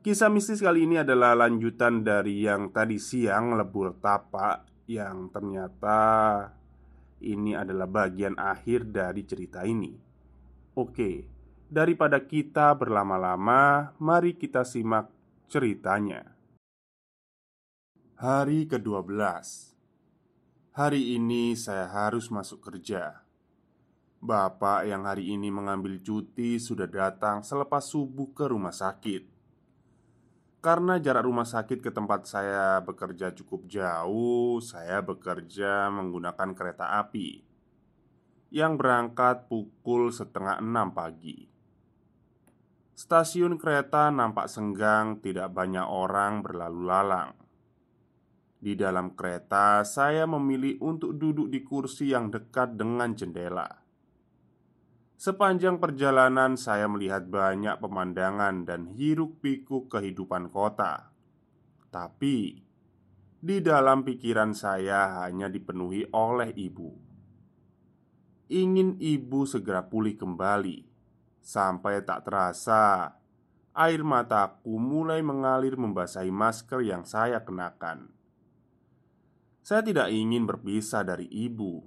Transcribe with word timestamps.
Kisah 0.00 0.32
mistis 0.32 0.64
kali 0.64 0.88
ini 0.88 0.96
adalah 0.96 1.36
lanjutan 1.36 2.00
dari 2.00 2.48
yang 2.48 2.72
tadi 2.72 2.96
siang 2.96 3.52
Lebur 3.52 4.00
Tapak 4.00 4.88
Yang 4.88 5.28
ternyata 5.28 6.00
ini 7.20 7.52
adalah 7.52 7.84
bagian 7.84 8.32
akhir 8.40 8.88
dari 8.88 9.28
cerita 9.28 9.60
ini. 9.60 9.92
Oke, 10.72 11.28
daripada 11.68 12.16
kita 12.16 12.72
berlama-lama 12.80 13.92
Mari 14.00 14.40
kita 14.40 14.64
simak 14.64 15.12
ceritanya. 15.52 16.32
Hari 18.16 18.72
ke-12 18.72 19.20
Hari 20.80 21.02
ini 21.12 21.52
saya 21.60 21.84
harus 21.92 22.32
masuk 22.32 22.64
kerja. 22.72 23.20
Bapak 24.16 24.88
yang 24.88 25.04
hari 25.04 25.36
ini 25.36 25.52
mengambil 25.52 26.00
cuti 26.00 26.56
sudah 26.56 26.88
datang 26.88 27.44
selepas 27.44 27.84
subuh 27.84 28.32
ke 28.32 28.48
rumah 28.48 28.72
sakit 28.72 29.29
karena 30.60 31.00
jarak 31.00 31.24
rumah 31.24 31.48
sakit 31.48 31.80
ke 31.80 31.88
tempat 31.88 32.28
saya 32.28 32.84
bekerja 32.84 33.32
cukup 33.32 33.64
jauh, 33.64 34.60
saya 34.60 35.00
bekerja 35.00 35.88
menggunakan 35.88 36.52
kereta 36.52 37.00
api 37.00 37.40
yang 38.52 38.76
berangkat 38.76 39.48
pukul 39.48 40.12
setengah 40.12 40.60
enam 40.60 40.92
pagi. 40.92 41.48
Stasiun 42.92 43.56
kereta 43.56 44.12
nampak 44.12 44.52
senggang, 44.52 45.24
tidak 45.24 45.48
banyak 45.56 45.86
orang 45.88 46.44
berlalu 46.44 46.84
lalang. 46.84 47.32
Di 48.60 48.76
dalam 48.76 49.16
kereta, 49.16 49.80
saya 49.88 50.28
memilih 50.28 50.76
untuk 50.84 51.16
duduk 51.16 51.48
di 51.48 51.64
kursi 51.64 52.12
yang 52.12 52.28
dekat 52.28 52.76
dengan 52.76 53.16
jendela. 53.16 53.79
Sepanjang 55.20 55.76
perjalanan, 55.76 56.56
saya 56.56 56.88
melihat 56.88 57.28
banyak 57.28 57.76
pemandangan 57.76 58.64
dan 58.64 58.88
hiruk-pikuk 58.88 59.92
kehidupan 59.92 60.48
kota. 60.48 61.12
Tapi 61.92 62.56
di 63.36 63.56
dalam 63.60 64.00
pikiran 64.00 64.56
saya 64.56 65.20
hanya 65.20 65.52
dipenuhi 65.52 66.08
oleh 66.16 66.56
ibu. 66.56 66.88
Ingin 68.48 68.96
ibu 68.96 69.44
segera 69.44 69.84
pulih 69.84 70.16
kembali, 70.16 70.88
sampai 71.44 72.00
tak 72.00 72.24
terasa 72.24 73.12
air 73.76 74.00
mataku 74.00 74.80
mulai 74.80 75.20
mengalir 75.20 75.76
membasahi 75.76 76.32
masker 76.32 76.80
yang 76.80 77.04
saya 77.04 77.44
kenakan. 77.44 78.08
Saya 79.60 79.84
tidak 79.84 80.08
ingin 80.08 80.48
berpisah 80.48 81.04
dari 81.04 81.28
ibu. 81.28 81.84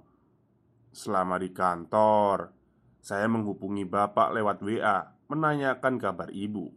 Selama 0.94 1.42
di 1.42 1.50
kantor, 1.50 2.62
saya 3.04 3.28
menghubungi 3.28 3.84
bapak 3.84 4.32
lewat 4.32 4.64
WA 4.64 5.12
menanyakan 5.28 6.00
kabar 6.00 6.32
ibu. 6.32 6.72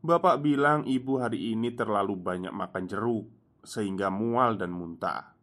Bapak 0.00 0.40
bilang 0.40 0.88
ibu 0.88 1.20
hari 1.20 1.52
ini 1.52 1.76
terlalu 1.76 2.16
banyak 2.16 2.52
makan 2.56 2.88
jeruk 2.88 3.28
sehingga 3.60 4.08
mual 4.08 4.56
dan 4.56 4.72
muntah. 4.72 5.36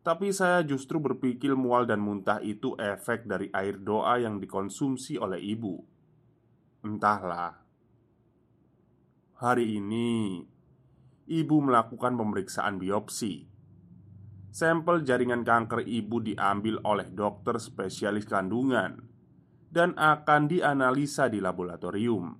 Tapi 0.00 0.32
saya 0.32 0.64
justru 0.64 0.96
berpikir 0.96 1.52
mual 1.52 1.84
dan 1.84 2.00
muntah 2.00 2.40
itu 2.40 2.72
efek 2.80 3.28
dari 3.28 3.52
air 3.52 3.76
doa 3.76 4.16
yang 4.16 4.40
dikonsumsi 4.40 5.20
oleh 5.20 5.40
ibu. 5.40 5.76
Entahlah. 6.80 7.60
Hari 9.36 9.76
ini 9.76 10.40
ibu 11.28 11.56
melakukan 11.60 12.16
pemeriksaan 12.16 12.80
biopsi 12.80 13.55
sampel 14.56 15.04
jaringan 15.04 15.44
kanker 15.44 15.84
ibu 15.84 16.16
diambil 16.24 16.80
oleh 16.88 17.12
dokter 17.12 17.60
spesialis 17.60 18.24
kandungan 18.24 19.04
dan 19.68 19.92
akan 20.00 20.48
dianalisa 20.48 21.28
di 21.28 21.44
laboratorium. 21.44 22.32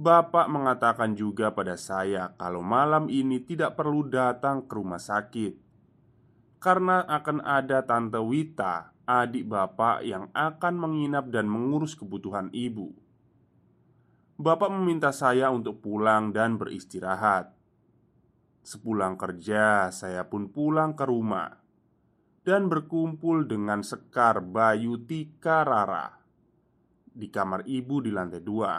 Bapak 0.00 0.48
mengatakan 0.48 1.12
juga 1.12 1.52
pada 1.52 1.76
saya 1.76 2.32
kalau 2.40 2.64
malam 2.64 3.12
ini 3.12 3.44
tidak 3.44 3.76
perlu 3.76 4.08
datang 4.08 4.64
ke 4.64 4.72
rumah 4.72 5.00
sakit 5.00 5.60
karena 6.56 7.04
akan 7.04 7.44
ada 7.44 7.84
Tante 7.84 8.20
Wita, 8.20 8.96
adik 9.04 9.44
bapak 9.44 10.08
yang 10.08 10.32
akan 10.32 10.74
menginap 10.80 11.28
dan 11.28 11.52
mengurus 11.52 11.92
kebutuhan 11.92 12.48
ibu. 12.56 12.96
Bapak 14.40 14.72
meminta 14.72 15.12
saya 15.12 15.52
untuk 15.52 15.84
pulang 15.84 16.32
dan 16.32 16.56
beristirahat. 16.56 17.55
Sepulang 18.66 19.14
kerja, 19.14 19.94
saya 19.94 20.26
pun 20.26 20.50
pulang 20.50 20.98
ke 20.98 21.06
rumah 21.06 21.54
dan 22.42 22.66
berkumpul 22.66 23.46
dengan 23.46 23.86
Sekar, 23.86 24.42
Bayu, 24.42 25.06
Tika, 25.06 25.62
Rara 25.62 26.10
di 27.06 27.30
kamar 27.30 27.62
ibu 27.62 28.02
di 28.02 28.10
lantai 28.10 28.42
dua. 28.42 28.74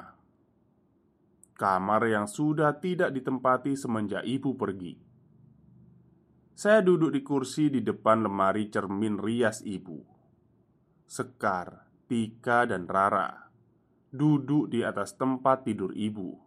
Kamar 1.56 2.04
yang 2.04 2.28
sudah 2.28 2.76
tidak 2.84 3.16
ditempati 3.16 3.80
semenjak 3.80 4.28
ibu 4.28 4.60
pergi. 4.60 5.00
Saya 6.52 6.84
duduk 6.84 7.16
di 7.16 7.24
kursi 7.24 7.72
di 7.72 7.80
depan 7.80 8.28
lemari 8.28 8.68
cermin 8.68 9.16
rias 9.16 9.64
ibu. 9.64 10.04
Sekar, 11.08 11.88
Tika, 12.12 12.68
dan 12.68 12.92
Rara 12.92 13.32
duduk 14.12 14.68
di 14.68 14.84
atas 14.84 15.16
tempat 15.16 15.64
tidur 15.64 15.96
ibu 15.96 16.47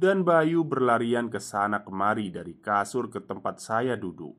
dan 0.00 0.24
Bayu 0.24 0.64
berlarian 0.64 1.28
ke 1.28 1.36
sana 1.36 1.84
kemari 1.84 2.32
dari 2.32 2.56
kasur 2.56 3.12
ke 3.12 3.20
tempat 3.20 3.60
saya 3.60 4.00
duduk. 4.00 4.32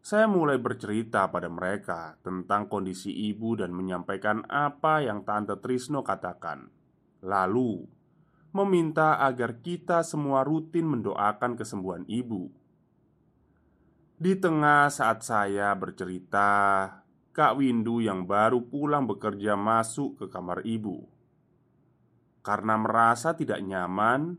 Saya 0.00 0.24
mulai 0.24 0.56
bercerita 0.56 1.28
pada 1.28 1.52
mereka 1.52 2.16
tentang 2.24 2.72
kondisi 2.72 3.12
ibu 3.28 3.52
dan 3.52 3.76
menyampaikan 3.76 4.40
apa 4.48 5.04
yang 5.04 5.28
Tante 5.28 5.60
Trisno 5.60 6.00
katakan. 6.00 6.72
Lalu, 7.20 7.84
meminta 8.56 9.20
agar 9.20 9.60
kita 9.60 10.00
semua 10.00 10.40
rutin 10.40 10.88
mendoakan 10.88 11.60
kesembuhan 11.60 12.08
ibu. 12.08 12.48
Di 14.16 14.40
tengah 14.40 14.88
saat 14.88 15.20
saya 15.20 15.68
bercerita, 15.76 16.48
Kak 17.36 17.60
Windu 17.60 18.00
yang 18.00 18.24
baru 18.24 18.64
pulang 18.64 19.04
bekerja 19.04 19.52
masuk 19.52 20.16
ke 20.16 20.26
kamar 20.32 20.64
ibu. 20.64 21.13
Karena 22.44 22.76
merasa 22.76 23.32
tidak 23.32 23.64
nyaman, 23.64 24.36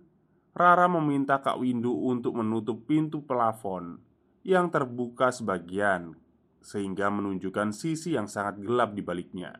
Rara 0.53 0.85
meminta 0.85 1.41
Kak 1.41 1.57
Windu 1.57 1.91
untuk 2.05 2.38
menutup 2.38 2.85
pintu 2.85 3.25
plafon 3.25 3.97
yang 4.45 4.69
terbuka 4.69 5.33
sebagian 5.33 6.13
sehingga 6.61 7.09
menunjukkan 7.09 7.73
sisi 7.73 8.13
yang 8.13 8.29
sangat 8.29 8.61
gelap 8.61 8.93
di 8.93 9.01
baliknya. 9.01 9.57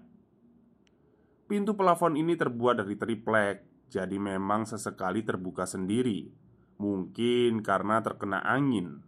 Pintu 1.50 1.74
plafon 1.74 2.18
ini 2.18 2.38
terbuat 2.38 2.86
dari 2.86 2.96
triplek, 2.96 3.90
jadi 3.90 4.18
memang 4.18 4.70
sesekali 4.70 5.26
terbuka 5.26 5.66
sendiri. 5.66 6.30
Mungkin 6.78 7.66
karena 7.66 8.02
terkena 8.06 8.46
angin. 8.46 9.02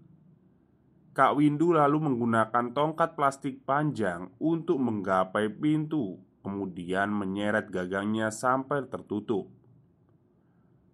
Kak 1.14 1.38
Windu 1.38 1.78
lalu 1.78 2.10
menggunakan 2.10 2.74
tongkat 2.74 3.18
plastik 3.18 3.66
panjang 3.66 4.30
untuk 4.38 4.78
menggapai 4.78 5.50
pintu 5.50 6.22
kemudian 6.48 7.12
menyeret 7.12 7.68
gagangnya 7.68 8.32
sampai 8.32 8.88
tertutup. 8.88 9.52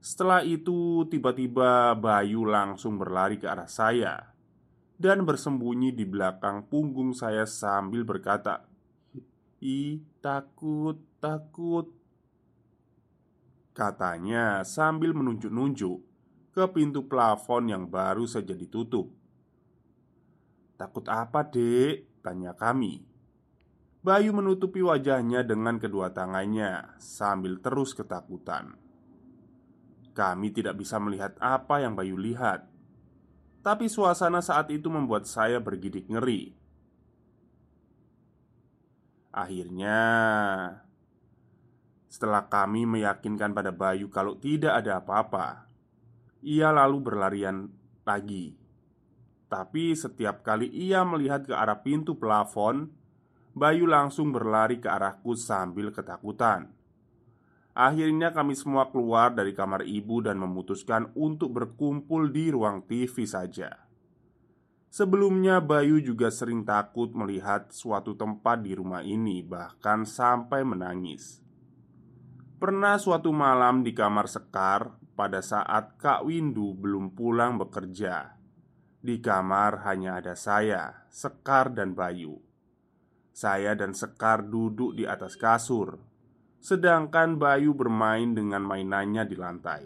Setelah 0.01 0.41
itu, 0.41 1.05
tiba-tiba 1.05 1.93
Bayu 1.93 2.49
langsung 2.49 2.97
berlari 2.97 3.37
ke 3.37 3.45
arah 3.45 3.69
saya 3.69 4.33
dan 4.97 5.21
bersembunyi 5.29 5.93
di 5.93 6.09
belakang 6.09 6.65
punggung 6.65 7.13
saya 7.13 7.45
sambil 7.45 8.01
berkata, 8.01 8.65
"Ih, 9.61 10.01
takut, 10.25 10.97
takut." 11.21 11.93
Katanya 13.77 14.65
sambil 14.65 15.13
menunjuk-nunjuk 15.13 16.01
ke 16.49 16.63
pintu 16.73 17.05
plafon 17.05 17.69
yang 17.69 17.85
baru 17.85 18.25
saja 18.25 18.57
ditutup. 18.57 19.13
"Takut 20.81 21.05
apa, 21.05 21.45
Dek?" 21.45 22.25
tanya 22.25 22.57
kami. 22.57 23.12
Bayu 24.03 24.35
menutupi 24.35 24.83
wajahnya 24.83 25.47
dengan 25.47 25.79
kedua 25.79 26.11
tangannya 26.11 26.99
sambil 26.99 27.63
terus 27.63 27.95
ketakutan. 27.95 28.75
Kami 30.11 30.51
tidak 30.51 30.75
bisa 30.75 30.99
melihat 30.99 31.39
apa 31.39 31.79
yang 31.79 31.95
Bayu 31.95 32.19
lihat, 32.19 32.67
tapi 33.63 33.87
suasana 33.87 34.43
saat 34.43 34.67
itu 34.75 34.91
membuat 34.91 35.23
saya 35.23 35.63
bergidik 35.63 36.11
ngeri. 36.11 36.51
Akhirnya, 39.31 40.03
setelah 42.11 42.51
kami 42.51 42.83
meyakinkan 42.83 43.55
pada 43.55 43.71
Bayu 43.71 44.11
kalau 44.11 44.35
tidak 44.35 44.83
ada 44.83 44.99
apa-apa, 44.99 45.65
ia 46.43 46.75
lalu 46.75 47.07
berlarian 47.07 47.71
lagi. 48.03 48.59
Tapi 49.47 49.95
setiap 49.95 50.43
kali 50.43 50.67
ia 50.67 51.07
melihat 51.07 51.47
ke 51.47 51.55
arah 51.55 51.79
pintu 51.79 52.19
plafon, 52.19 52.91
Bayu 53.53 53.85
langsung 53.85 54.33
berlari 54.33 54.81
ke 54.81 54.89
arahku 54.89 55.37
sambil 55.37 55.93
ketakutan. 55.93 56.73
Akhirnya 57.77 58.33
kami 58.33 58.57
semua 58.57 58.89
keluar 58.89 59.29
dari 59.29 59.53
kamar 59.53 59.85
ibu 59.85 60.25
dan 60.25 60.41
memutuskan 60.41 61.13
untuk 61.13 61.53
berkumpul 61.53 62.33
di 62.33 62.49
ruang 62.49 62.81
TV 62.85 63.29
saja. 63.29 63.77
Sebelumnya 64.93 65.57
Bayu 65.57 66.01
juga 66.01 66.29
sering 66.29 66.65
takut 66.65 67.13
melihat 67.17 67.69
suatu 67.73 68.13
tempat 68.13 68.61
di 68.61 68.77
rumah 68.77 69.01
ini 69.01 69.41
bahkan 69.41 70.05
sampai 70.05 70.61
menangis 70.61 71.41
Pernah 72.61 73.01
suatu 73.01 73.33
malam 73.33 73.81
di 73.81 73.89
kamar 73.97 74.29
Sekar 74.29 74.93
pada 75.17 75.41
saat 75.41 75.97
Kak 75.97 76.29
Windu 76.29 76.77
belum 76.77 77.09
pulang 77.17 77.57
bekerja 77.57 78.37
Di 79.01 79.17
kamar 79.17 79.81
hanya 79.81 80.21
ada 80.21 80.37
saya, 80.37 81.09
Sekar 81.09 81.73
dan 81.73 81.97
Bayu 81.97 82.52
saya 83.33 83.73
dan 83.73 83.97
Sekar 83.97 84.45
duduk 84.45 84.93
di 84.93 85.09
atas 85.09 85.33
kasur, 85.33 85.97
sedangkan 86.61 87.41
Bayu 87.41 87.73
bermain 87.73 88.31
dengan 88.31 88.61
mainannya 88.61 89.25
di 89.25 89.35
lantai. 89.35 89.83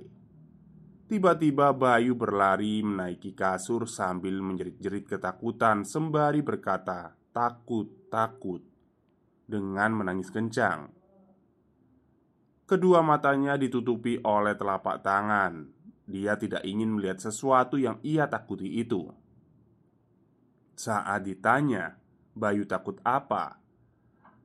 Tiba-tiba 1.07 1.71
Bayu 1.71 2.19
berlari 2.19 2.83
menaiki 2.83 3.31
kasur 3.31 3.87
sambil 3.87 4.43
menjerit-jerit 4.43 5.07
ketakutan 5.07 5.87
sembari 5.87 6.43
berkata, 6.43 7.15
"Takut, 7.31 8.11
takut," 8.11 8.59
dengan 9.47 9.95
menangis 9.95 10.27
kencang. 10.27 10.91
Kedua 12.67 12.99
matanya 12.99 13.55
ditutupi 13.55 14.19
oleh 14.27 14.51
telapak 14.59 14.99
tangan. 14.99 15.71
Dia 16.03 16.35
tidak 16.35 16.67
ingin 16.67 16.99
melihat 16.99 17.23
sesuatu 17.23 17.79
yang 17.79 18.03
ia 18.03 18.27
takuti 18.27 18.67
itu. 18.83 19.07
Saat 20.75 21.23
ditanya, 21.23 21.95
Bayu 22.37 22.69
takut 22.69 23.01
apa? 23.01 23.57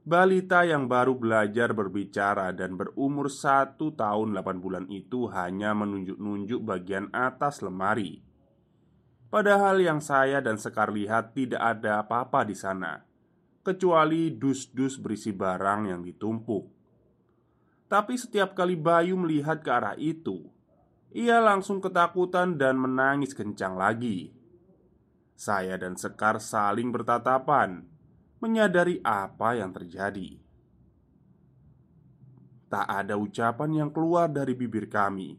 Balita 0.03 0.67
yang 0.67 0.91
baru 0.91 1.15
belajar 1.15 1.71
berbicara 1.71 2.51
dan 2.51 2.75
berumur 2.75 3.31
satu 3.31 3.95
tahun 3.95 4.35
delapan 4.35 4.59
bulan 4.59 4.87
itu 4.91 5.31
hanya 5.31 5.79
menunjuk-nunjuk 5.79 6.59
bagian 6.59 7.07
atas 7.15 7.63
lemari. 7.63 8.19
Padahal 9.31 9.79
yang 9.79 10.03
saya 10.03 10.43
dan 10.43 10.59
Sekar 10.59 10.91
lihat 10.91 11.39
tidak 11.39 11.63
ada 11.63 12.05
apa-apa 12.05 12.45
di 12.45 12.53
sana 12.53 13.01
Kecuali 13.65 14.35
dus-dus 14.37 15.01
berisi 15.01 15.33
barang 15.33 15.89
yang 15.89 16.05
ditumpuk. 16.05 16.69
Tapi 17.89 18.19
setiap 18.21 18.53
kali 18.53 18.77
Bayu 18.77 19.17
melihat 19.17 19.63
ke 19.63 19.71
arah 19.71 19.97
itu 19.97 20.51
Ia 21.15 21.39
langsung 21.39 21.79
ketakutan 21.79 22.59
dan 22.59 22.75
menangis 22.77 23.33
kencang 23.33 23.79
lagi 23.79 24.42
saya 25.43 25.75
dan 25.75 25.99
Sekar 25.99 26.39
saling 26.39 26.95
bertatapan, 26.95 27.83
menyadari 28.39 29.03
apa 29.03 29.59
yang 29.59 29.75
terjadi. 29.75 30.39
Tak 32.71 32.87
ada 32.87 33.19
ucapan 33.19 33.71
yang 33.75 33.91
keluar 33.91 34.31
dari 34.31 34.55
bibir 34.55 34.87
kami. 34.87 35.35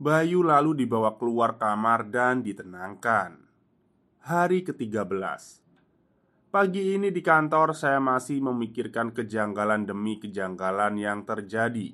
Bayu 0.00 0.40
lalu 0.40 0.72
dibawa 0.72 1.20
keluar 1.20 1.60
kamar 1.60 2.08
dan 2.08 2.40
ditenangkan. 2.40 3.44
Hari 4.24 4.64
ke-13 4.64 5.60
Pagi 6.48 6.96
ini 6.96 7.12
di 7.12 7.20
kantor 7.20 7.76
saya 7.76 8.00
masih 8.00 8.40
memikirkan 8.40 9.12
kejanggalan 9.12 9.84
demi 9.84 10.16
kejanggalan 10.16 10.96
yang 10.96 11.28
terjadi. 11.28 11.92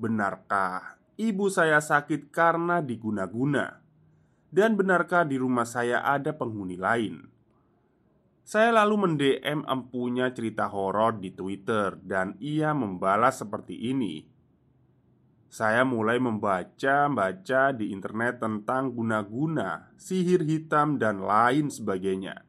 Benarkah 0.00 0.96
ibu 1.20 1.52
saya 1.52 1.84
sakit 1.84 2.32
karena 2.32 2.80
diguna-guna? 2.80 3.79
Dan 4.50 4.74
benarkah 4.74 5.22
di 5.22 5.38
rumah 5.38 5.62
saya 5.62 6.02
ada 6.02 6.34
penghuni 6.34 6.74
lain? 6.74 7.22
Saya 8.42 8.74
lalu 8.82 9.06
mendm 9.06 9.62
empunya 9.62 10.34
cerita 10.34 10.66
horor 10.66 11.22
di 11.22 11.30
Twitter 11.30 11.94
dan 12.02 12.34
ia 12.42 12.74
membalas 12.74 13.38
seperti 13.46 13.78
ini. 13.94 14.26
Saya 15.46 15.86
mulai 15.86 16.18
membaca-baca 16.18 17.74
di 17.74 17.94
internet 17.94 18.42
tentang 18.42 18.90
guna-guna, 18.90 19.94
sihir 19.98 20.46
hitam, 20.46 20.98
dan 20.98 21.22
lain 21.22 21.70
sebagainya. 21.70 22.42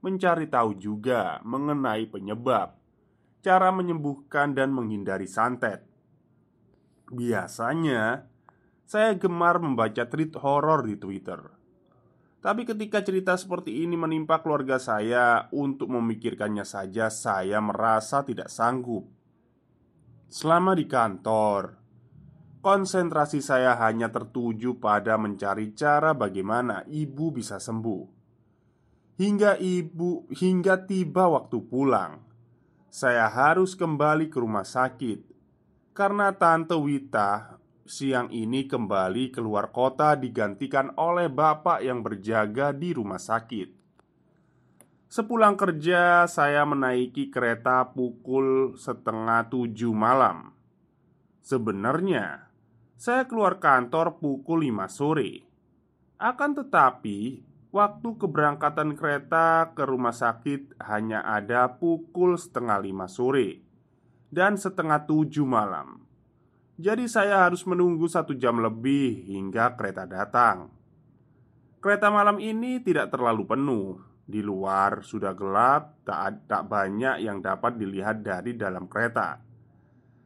Mencari 0.00 0.48
tahu 0.48 0.76
juga 0.76 1.44
mengenai 1.44 2.08
penyebab, 2.08 2.76
cara 3.44 3.68
menyembuhkan, 3.68 4.56
dan 4.56 4.72
menghindari 4.72 5.28
santet. 5.28 5.84
Biasanya, 7.12 8.31
saya 8.84 9.16
gemar 9.16 9.62
membaca 9.62 10.04
tweet 10.06 10.36
horor 10.38 10.84
di 10.86 10.96
Twitter. 11.00 11.40
Tapi 12.42 12.66
ketika 12.66 12.98
cerita 13.06 13.38
seperti 13.38 13.86
ini 13.86 13.94
menimpa 13.94 14.42
keluarga 14.42 14.74
saya, 14.82 15.46
untuk 15.54 15.94
memikirkannya 15.94 16.66
saja 16.66 17.06
saya 17.06 17.62
merasa 17.62 18.26
tidak 18.26 18.50
sanggup. 18.50 19.06
Selama 20.26 20.74
di 20.74 20.90
kantor, 20.90 21.78
konsentrasi 22.58 23.38
saya 23.38 23.78
hanya 23.78 24.10
tertuju 24.10 24.74
pada 24.82 25.14
mencari 25.14 25.70
cara 25.70 26.18
bagaimana 26.18 26.82
ibu 26.90 27.30
bisa 27.30 27.62
sembuh. 27.62 28.22
Hingga 29.22 29.62
ibu 29.62 30.26
hingga 30.34 30.82
tiba 30.82 31.30
waktu 31.30 31.62
pulang, 31.62 32.26
saya 32.90 33.30
harus 33.30 33.78
kembali 33.78 34.26
ke 34.26 34.42
rumah 34.42 34.66
sakit 34.66 35.30
karena 35.94 36.34
tante 36.34 36.74
Wita 36.74 37.60
siang 37.86 38.30
ini 38.30 38.70
kembali 38.70 39.34
keluar 39.34 39.74
kota 39.74 40.14
digantikan 40.14 40.94
oleh 40.94 41.26
bapak 41.26 41.82
yang 41.82 42.00
berjaga 42.00 42.70
di 42.70 42.94
rumah 42.94 43.18
sakit. 43.20 43.82
Sepulang 45.12 45.60
kerja, 45.60 46.24
saya 46.24 46.64
menaiki 46.64 47.28
kereta 47.28 47.84
pukul 47.92 48.80
setengah 48.80 49.44
tujuh 49.52 49.92
malam. 49.92 50.56
Sebenarnya, 51.44 52.48
saya 52.96 53.28
keluar 53.28 53.60
kantor 53.60 54.22
pukul 54.22 54.64
lima 54.64 54.88
sore. 54.88 55.44
Akan 56.16 56.56
tetapi, 56.56 57.44
waktu 57.74 58.08
keberangkatan 58.16 58.96
kereta 58.96 59.76
ke 59.76 59.84
rumah 59.84 60.16
sakit 60.16 60.80
hanya 60.80 61.20
ada 61.26 61.76
pukul 61.76 62.40
setengah 62.40 62.78
lima 62.80 63.04
sore 63.04 63.60
dan 64.32 64.56
setengah 64.56 65.04
tujuh 65.04 65.44
malam. 65.44 66.11
Jadi 66.82 67.06
saya 67.06 67.46
harus 67.46 67.62
menunggu 67.62 68.10
satu 68.10 68.34
jam 68.34 68.58
lebih 68.58 69.30
hingga 69.30 69.78
kereta 69.78 70.02
datang 70.02 70.66
Kereta 71.78 72.10
malam 72.10 72.42
ini 72.42 72.82
tidak 72.82 73.14
terlalu 73.14 73.46
penuh 73.46 74.02
Di 74.26 74.42
luar 74.42 75.06
sudah 75.06 75.30
gelap, 75.30 76.02
tak, 76.02 76.50
tak 76.50 76.66
banyak 76.66 77.22
yang 77.22 77.38
dapat 77.38 77.78
dilihat 77.78 78.26
dari 78.26 78.58
dalam 78.58 78.90
kereta 78.90 79.38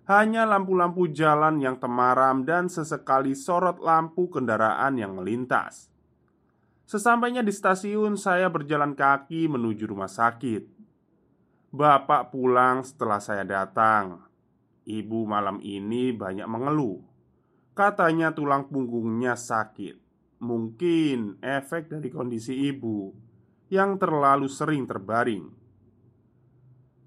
Hanya 0.08 0.48
lampu-lampu 0.48 1.12
jalan 1.12 1.60
yang 1.60 1.76
temaram 1.76 2.48
dan 2.48 2.72
sesekali 2.72 3.36
sorot 3.36 3.76
lampu 3.76 4.32
kendaraan 4.32 4.96
yang 4.96 5.12
melintas 5.12 5.92
Sesampainya 6.86 7.42
di 7.42 7.50
stasiun, 7.50 8.14
saya 8.14 8.46
berjalan 8.46 8.94
kaki 8.94 9.50
menuju 9.50 9.90
rumah 9.90 10.06
sakit. 10.06 10.70
Bapak 11.74 12.30
pulang 12.30 12.86
setelah 12.86 13.18
saya 13.18 13.42
datang. 13.42 14.25
Ibu 14.86 15.26
malam 15.26 15.58
ini 15.66 16.14
banyak 16.14 16.46
mengeluh. 16.46 17.02
Katanya 17.74 18.30
tulang 18.30 18.70
punggungnya 18.70 19.34
sakit. 19.34 19.98
Mungkin 20.38 21.42
efek 21.42 21.90
dari 21.90 22.06
kondisi 22.06 22.70
ibu 22.70 23.10
yang 23.66 23.98
terlalu 23.98 24.46
sering 24.46 24.86
terbaring. 24.86 25.50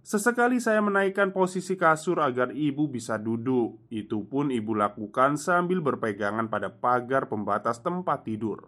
Sesekali 0.04 0.58
saya 0.58 0.82
menaikkan 0.82 1.32
posisi 1.32 1.78
kasur 1.80 2.20
agar 2.20 2.52
ibu 2.52 2.90
bisa 2.92 3.16
duduk. 3.16 3.80
Itu 3.88 4.28
pun 4.28 4.52
ibu 4.52 4.76
lakukan 4.76 5.40
sambil 5.40 5.80
berpegangan 5.80 6.52
pada 6.52 6.74
pagar 6.74 7.32
pembatas 7.32 7.80
tempat 7.80 8.26
tidur. 8.26 8.68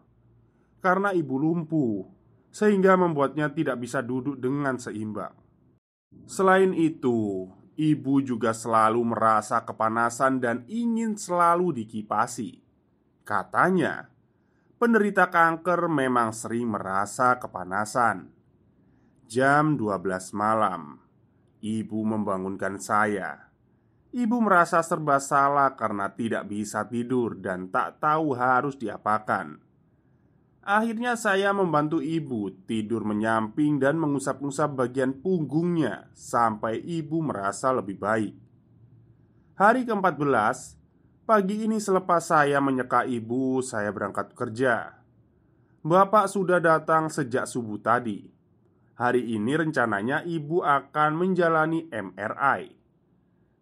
Karena 0.80 1.12
ibu 1.12 1.36
lumpuh, 1.42 2.06
sehingga 2.54 2.94
membuatnya 2.94 3.52
tidak 3.52 3.82
bisa 3.82 4.06
duduk 4.06 4.38
dengan 4.38 4.78
seimbang. 4.78 5.34
Selain 6.30 6.78
itu, 6.78 7.50
Ibu 7.82 8.22
juga 8.22 8.54
selalu 8.54 9.02
merasa 9.02 9.66
kepanasan 9.66 10.38
dan 10.38 10.62
ingin 10.70 11.18
selalu 11.18 11.82
dikipasi. 11.82 12.62
Katanya, 13.26 14.06
penderita 14.78 15.34
kanker 15.34 15.90
memang 15.90 16.30
sering 16.30 16.70
merasa 16.70 17.42
kepanasan. 17.42 18.30
Jam 19.26 19.82
12 19.82 19.98
malam, 20.38 21.02
ibu 21.66 22.06
membangunkan 22.06 22.78
saya. 22.78 23.50
Ibu 24.14 24.38
merasa 24.46 24.86
serba 24.86 25.18
salah 25.18 25.74
karena 25.74 26.14
tidak 26.14 26.54
bisa 26.54 26.86
tidur 26.86 27.34
dan 27.34 27.74
tak 27.74 27.98
tahu 27.98 28.38
harus 28.38 28.78
diapakan. 28.78 29.58
Akhirnya 30.62 31.18
saya 31.18 31.50
membantu 31.58 32.06
ibu 32.06 32.54
tidur 32.70 33.02
menyamping 33.02 33.82
dan 33.82 33.98
mengusap-usap 33.98 34.78
bagian 34.78 35.10
punggungnya 35.18 36.14
Sampai 36.14 36.78
ibu 36.86 37.18
merasa 37.18 37.74
lebih 37.74 37.98
baik 37.98 38.38
Hari 39.58 39.90
ke-14 39.90 40.82
Pagi 41.22 41.64
ini 41.64 41.80
selepas 41.80 42.28
saya 42.28 42.60
menyeka 42.60 43.08
ibu, 43.08 43.64
saya 43.64 43.94
berangkat 43.94 44.36
kerja. 44.36 45.00
Bapak 45.80 46.28
sudah 46.28 46.60
datang 46.60 47.08
sejak 47.08 47.48
subuh 47.48 47.80
tadi. 47.80 48.28
Hari 49.00 49.40
ini 49.40 49.56
rencananya 49.56 50.28
ibu 50.28 50.60
akan 50.60 51.16
menjalani 51.16 51.88
MRI. 51.88 52.74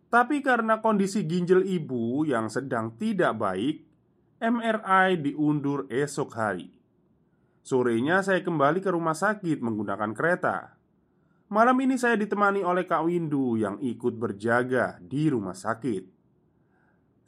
Tapi 0.09 0.41
karena 0.41 0.81
kondisi 0.81 1.27
ginjal 1.29 1.61
ibu 1.61 2.25
yang 2.25 2.49
sedang 2.49 2.97
tidak 2.97 3.37
baik, 3.37 3.85
MRI 4.41 5.19
diundur 5.21 5.85
esok 5.93 6.33
hari. 6.33 6.78
Sorenya 7.69 8.25
saya 8.25 8.41
kembali 8.41 8.81
ke 8.81 8.89
rumah 8.89 9.13
sakit 9.13 9.61
menggunakan 9.61 10.09
kereta. 10.17 10.73
Malam 11.53 11.77
ini 11.85 12.01
saya 12.01 12.17
ditemani 12.17 12.65
oleh 12.65 12.89
Kak 12.89 13.05
Windu 13.05 13.61
yang 13.61 13.77
ikut 13.77 14.17
berjaga 14.17 14.97
di 14.97 15.29
rumah 15.29 15.53
sakit. 15.53 16.01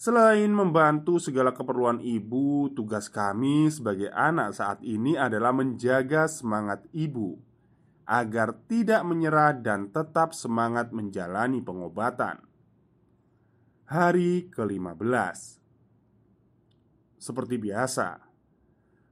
Selain 0.02 0.50
membantu 0.50 1.22
segala 1.22 1.54
keperluan 1.54 2.02
ibu, 2.02 2.74
tugas 2.74 3.06
kami 3.06 3.70
sebagai 3.70 4.10
anak 4.10 4.58
saat 4.58 4.82
ini 4.82 5.14
adalah 5.14 5.54
menjaga 5.54 6.26
semangat 6.26 6.90
ibu 6.90 7.38
agar 8.10 8.58
tidak 8.66 9.06
menyerah 9.06 9.54
dan 9.54 9.94
tetap 9.94 10.34
semangat 10.34 10.90
menjalani 10.90 11.62
pengobatan. 11.62 12.42
Hari 13.86 14.50
ke-15 14.50 15.38
Seperti 17.22 17.62
biasa, 17.62 18.31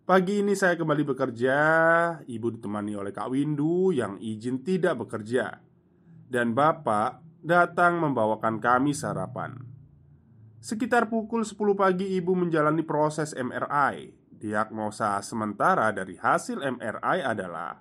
pagi 0.09 0.41
ini 0.41 0.57
saya 0.57 0.73
kembali 0.73 1.05
bekerja. 1.05 1.57
Ibu 2.25 2.57
ditemani 2.57 2.97
oleh 2.97 3.13
Kak 3.13 3.29
Windu 3.29 3.93
yang 3.93 4.17
izin 4.17 4.65
tidak 4.65 5.05
bekerja, 5.05 5.61
dan 6.25 6.57
Bapak 6.57 7.21
datang 7.45 8.01
membawakan 8.01 8.57
kami 8.57 8.97
sarapan. 8.97 9.53
Sekitar 10.57 11.13
pukul 11.13 11.45
10 11.45 11.77
pagi 11.77 12.17
ibu 12.17 12.35
menjalani 12.35 12.83
proses 12.83 13.31
MRI 13.31 14.11
Diagnosa 14.27 15.15
sementara 15.23 15.87
dari 15.95 16.19
hasil 16.19 16.59
MRI 16.59 17.23
adalah 17.23 17.79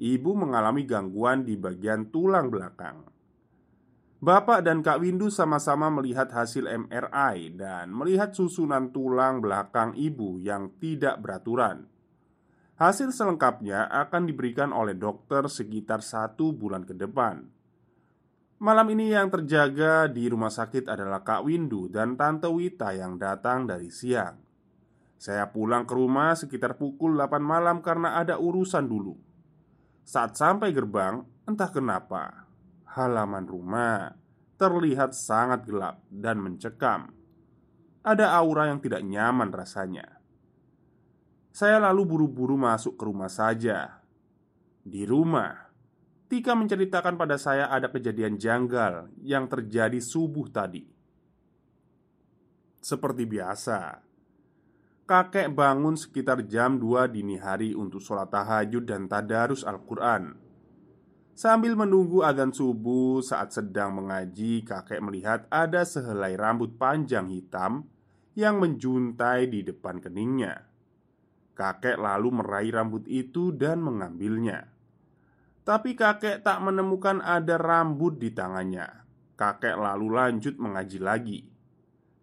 Ibu 0.00 0.32
mengalami 0.32 0.88
gangguan 0.88 1.44
di 1.44 1.60
bagian 1.60 2.08
tulang 2.08 2.48
belakang 2.48 3.13
Bapak 4.24 4.64
dan 4.64 4.80
Kak 4.80 5.04
Windu 5.04 5.28
sama-sama 5.28 5.92
melihat 5.92 6.32
hasil 6.32 6.64
MRI 6.64 7.60
dan 7.60 7.92
melihat 7.92 8.32
susunan 8.32 8.88
tulang 8.88 9.44
belakang 9.44 9.92
ibu 10.00 10.40
yang 10.40 10.72
tidak 10.80 11.20
beraturan. 11.20 11.84
Hasil 12.80 13.12
selengkapnya 13.12 13.84
akan 13.84 14.24
diberikan 14.24 14.72
oleh 14.72 14.96
dokter 14.96 15.44
sekitar 15.44 16.00
satu 16.00 16.56
bulan 16.56 16.88
ke 16.88 16.96
depan. 16.96 17.44
Malam 18.64 18.96
ini 18.96 19.12
yang 19.12 19.28
terjaga 19.28 20.08
di 20.08 20.24
rumah 20.32 20.48
sakit 20.48 20.88
adalah 20.88 21.20
Kak 21.20 21.44
Windu 21.44 21.92
dan 21.92 22.16
Tante 22.16 22.48
Wita 22.48 22.96
yang 22.96 23.20
datang 23.20 23.68
dari 23.68 23.92
siang. 23.92 24.40
Saya 25.20 25.52
pulang 25.52 25.84
ke 25.84 25.92
rumah 25.92 26.32
sekitar 26.32 26.80
pukul 26.80 27.12
8 27.20 27.44
malam 27.44 27.84
karena 27.84 28.16
ada 28.16 28.40
urusan 28.40 28.88
dulu. 28.88 29.20
Saat 30.00 30.40
sampai 30.40 30.72
gerbang, 30.72 31.20
entah 31.44 31.68
kenapa, 31.68 32.43
halaman 32.94 33.44
rumah 33.44 34.14
terlihat 34.54 35.12
sangat 35.12 35.66
gelap 35.66 35.98
dan 36.08 36.38
mencekam. 36.38 37.10
Ada 38.06 38.30
aura 38.38 38.70
yang 38.70 38.78
tidak 38.78 39.02
nyaman 39.02 39.50
rasanya. 39.50 40.22
Saya 41.54 41.78
lalu 41.82 42.02
buru-buru 42.06 42.54
masuk 42.58 42.94
ke 42.98 43.02
rumah 43.06 43.30
saja. 43.30 44.02
Di 44.84 45.06
rumah, 45.06 45.64
Tika 46.24 46.56
menceritakan 46.56 47.14
pada 47.14 47.38
saya 47.38 47.70
ada 47.70 47.92
kejadian 47.92 48.40
janggal 48.40 49.12
yang 49.22 49.46
terjadi 49.46 50.02
subuh 50.02 50.50
tadi. 50.50 50.82
Seperti 52.84 53.24
biasa, 53.24 54.02
kakek 55.08 55.52
bangun 55.52 55.96
sekitar 55.96 56.44
jam 56.44 56.76
2 56.76 57.08
dini 57.08 57.40
hari 57.40 57.72
untuk 57.72 58.02
sholat 58.02 58.28
tahajud 58.28 58.84
dan 58.84 59.08
tadarus 59.08 59.64
Al-Quran. 59.64 60.43
Sambil 61.34 61.74
menunggu 61.74 62.22
adzan 62.22 62.54
subuh 62.54 63.18
saat 63.18 63.50
sedang 63.50 63.98
mengaji, 63.98 64.62
kakek 64.62 65.02
melihat 65.02 65.50
ada 65.50 65.82
sehelai 65.82 66.38
rambut 66.38 66.78
panjang 66.78 67.26
hitam 67.26 67.90
yang 68.38 68.62
menjuntai 68.62 69.50
di 69.50 69.66
depan 69.66 69.98
keningnya. 69.98 70.62
Kakek 71.58 71.98
lalu 71.98 72.38
meraih 72.38 72.70
rambut 72.70 73.10
itu 73.10 73.50
dan 73.50 73.82
mengambilnya. 73.82 74.70
Tapi 75.66 75.98
kakek 75.98 76.46
tak 76.46 76.62
menemukan 76.62 77.18
ada 77.18 77.58
rambut 77.58 78.14
di 78.14 78.30
tangannya. 78.30 79.02
Kakek 79.34 79.74
lalu 79.74 80.14
lanjut 80.14 80.54
mengaji 80.54 80.98
lagi. 81.02 81.40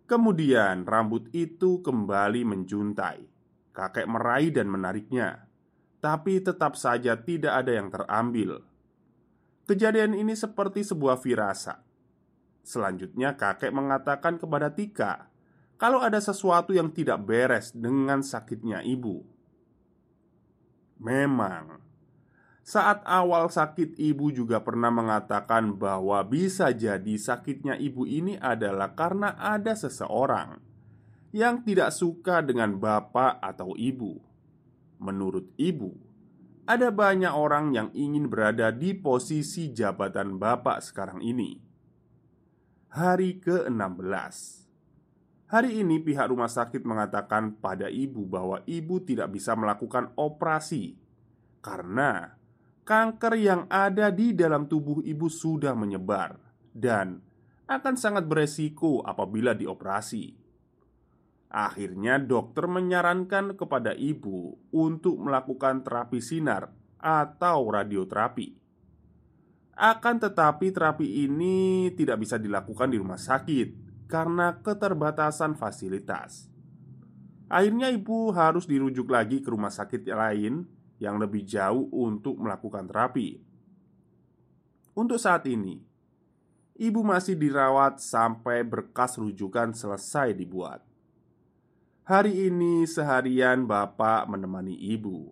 Kemudian 0.07 0.87
rambut 0.87 1.27
itu 1.35 1.83
kembali 1.83 2.47
menjuntai. 2.47 3.27
Kakek 3.75 4.07
meraih 4.07 4.55
dan 4.55 4.71
menariknya, 4.71 5.51
tapi 5.99 6.39
tetap 6.39 6.79
saja 6.79 7.19
tidak 7.19 7.63
ada 7.63 7.71
yang 7.75 7.87
terambil. 7.91 8.70
Kejadian 9.71 10.19
ini 10.19 10.35
seperti 10.35 10.83
sebuah 10.83 11.15
firasat. 11.15 11.79
Selanjutnya, 12.59 13.39
kakek 13.39 13.71
mengatakan 13.71 14.35
kepada 14.35 14.67
Tika 14.67 15.31
kalau 15.79 16.03
ada 16.03 16.19
sesuatu 16.19 16.75
yang 16.75 16.91
tidak 16.91 17.23
beres 17.23 17.71
dengan 17.71 18.19
sakitnya 18.19 18.83
ibu. 18.83 19.23
Memang, 20.99 21.79
saat 22.67 22.99
awal 23.07 23.47
sakit 23.47 23.95
ibu 23.95 24.27
juga 24.35 24.59
pernah 24.59 24.91
mengatakan 24.91 25.71
bahwa 25.79 26.19
bisa 26.27 26.75
jadi 26.75 27.15
sakitnya 27.15 27.79
ibu 27.79 28.03
ini 28.03 28.35
adalah 28.43 28.91
karena 28.91 29.39
ada 29.39 29.71
seseorang 29.71 30.59
yang 31.31 31.63
tidak 31.63 31.95
suka 31.95 32.43
dengan 32.43 32.75
bapak 32.75 33.39
atau 33.39 33.71
ibu. 33.79 34.19
Menurut 34.99 35.47
ibu, 35.55 35.95
ada 36.65 36.93
banyak 36.93 37.33
orang 37.33 37.73
yang 37.73 37.89
ingin 37.95 38.29
berada 38.29 38.69
di 38.69 38.93
posisi 38.93 39.73
jabatan 39.73 40.37
bapak 40.37 40.81
sekarang 40.85 41.21
ini. 41.21 41.57
Hari 42.91 43.39
ke-16 43.39 44.61
Hari 45.51 45.83
ini 45.83 45.99
pihak 45.99 46.31
rumah 46.31 46.47
sakit 46.47 46.83
mengatakan 46.87 47.59
pada 47.59 47.91
ibu 47.91 48.23
bahwa 48.23 48.63
ibu 48.63 49.03
tidak 49.03 49.35
bisa 49.35 49.51
melakukan 49.51 50.11
operasi 50.15 50.95
karena 51.59 52.39
kanker 52.87 53.35
yang 53.35 53.61
ada 53.67 54.11
di 54.15 54.31
dalam 54.31 54.67
tubuh 54.67 55.03
ibu 55.03 55.27
sudah 55.27 55.75
menyebar 55.75 56.39
dan 56.71 57.19
akan 57.67 57.95
sangat 57.95 58.27
beresiko 58.27 59.03
apabila 59.03 59.55
dioperasi. 59.55 60.40
Akhirnya, 61.51 62.15
dokter 62.15 62.63
menyarankan 62.63 63.60
kepada 63.60 63.91
ibu 63.91 64.55
untuk 64.72 65.20
melakukan 65.20 65.84
terapi 65.84 66.24
sinar 66.24 66.72
atau 66.96 67.67
radioterapi. 67.67 68.55
Akan 69.75 70.15
tetapi, 70.15 70.72
terapi 70.72 71.27
ini 71.27 71.91
tidak 72.00 72.24
bisa 72.24 72.39
dilakukan 72.39 72.88
di 72.88 72.96
rumah 72.96 73.20
sakit 73.20 73.67
karena 74.08 74.63
keterbatasan 74.63 75.60
fasilitas. 75.60 76.48
Akhirnya, 77.51 77.91
ibu 77.91 78.31
harus 78.31 78.63
dirujuk 78.63 79.12
lagi 79.12 79.43
ke 79.43 79.51
rumah 79.51 79.75
sakit 79.75 80.08
lain 80.08 80.63
yang 81.03 81.20
lebih 81.20 81.43
jauh 81.43 81.91
untuk 81.91 82.39
melakukan 82.39 82.88
terapi. 82.88 83.43
Untuk 84.96 85.20
saat 85.20 85.43
ini, 85.51 85.84
ibu 86.79 87.03
masih 87.03 87.36
dirawat 87.36 88.00
sampai 88.00 88.63
berkas 88.63 89.20
rujukan 89.20 89.75
selesai 89.75 90.31
dibuat. 90.31 90.90
Hari 92.11 92.51
ini 92.51 92.83
seharian 92.83 93.63
bapak 93.63 94.27
menemani 94.27 94.75
ibu. 94.75 95.31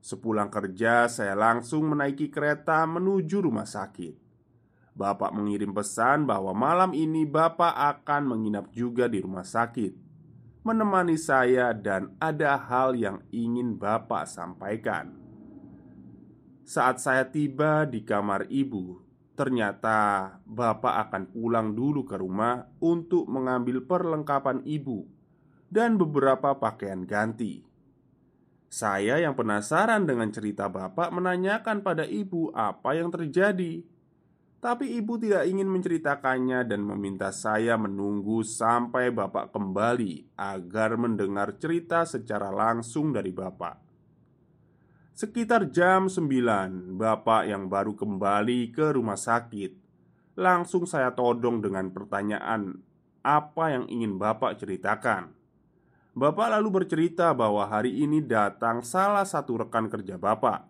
Sepulang 0.00 0.48
kerja, 0.48 1.04
saya 1.04 1.36
langsung 1.36 1.84
menaiki 1.84 2.32
kereta 2.32 2.80
menuju 2.88 3.44
rumah 3.44 3.68
sakit. 3.68 4.16
Bapak 4.96 5.36
mengirim 5.36 5.76
pesan 5.76 6.24
bahwa 6.24 6.56
malam 6.56 6.96
ini 6.96 7.28
bapak 7.28 7.76
akan 7.76 8.24
menginap 8.24 8.72
juga 8.72 9.04
di 9.04 9.20
rumah 9.20 9.44
sakit 9.44 9.92
menemani 10.64 11.20
saya 11.20 11.76
dan 11.76 12.16
ada 12.16 12.56
hal 12.56 12.96
yang 12.96 13.20
ingin 13.28 13.76
Bapak 13.76 14.24
sampaikan. 14.24 15.12
Saat 16.64 17.04
saya 17.04 17.28
tiba 17.28 17.84
di 17.84 18.00
kamar 18.00 18.48
ibu, 18.48 19.04
ternyata 19.36 20.40
Bapak 20.48 21.04
akan 21.12 21.36
pulang 21.36 21.76
dulu 21.76 22.08
ke 22.08 22.16
rumah 22.16 22.64
untuk 22.80 23.28
mengambil 23.28 23.84
perlengkapan 23.84 24.64
ibu 24.64 25.17
dan 25.68 26.00
beberapa 26.00 26.56
pakaian 26.56 27.04
ganti. 27.04 27.64
Saya 28.68 29.16
yang 29.20 29.32
penasaran 29.32 30.04
dengan 30.04 30.28
cerita 30.28 30.68
Bapak 30.68 31.08
menanyakan 31.08 31.80
pada 31.80 32.04
ibu 32.04 32.52
apa 32.52 32.96
yang 32.96 33.08
terjadi. 33.08 33.80
Tapi 34.58 34.98
ibu 34.98 35.14
tidak 35.14 35.46
ingin 35.46 35.70
menceritakannya 35.70 36.66
dan 36.66 36.82
meminta 36.82 37.30
saya 37.30 37.78
menunggu 37.78 38.42
sampai 38.42 39.14
bapak 39.14 39.54
kembali 39.54 40.34
agar 40.34 40.98
mendengar 40.98 41.54
cerita 41.62 42.02
secara 42.02 42.50
langsung 42.50 43.14
dari 43.14 43.30
bapak. 43.30 43.78
Sekitar 45.14 45.70
jam 45.70 46.10
9, 46.10 46.98
bapak 46.98 47.46
yang 47.46 47.70
baru 47.70 47.94
kembali 47.94 48.74
ke 48.74 48.98
rumah 48.98 49.14
sakit 49.14 49.88
Langsung 50.38 50.86
saya 50.86 51.18
todong 51.18 51.58
dengan 51.58 51.90
pertanyaan 51.90 52.78
apa 53.26 53.74
yang 53.74 53.90
ingin 53.90 54.22
Bapak 54.22 54.62
ceritakan. 54.62 55.34
Bapak 56.18 56.50
lalu 56.50 56.82
bercerita 56.82 57.30
bahwa 57.30 57.62
hari 57.62 58.02
ini 58.02 58.18
datang 58.18 58.82
salah 58.82 59.22
satu 59.22 59.62
rekan 59.62 59.86
kerja 59.86 60.18
Bapak, 60.18 60.66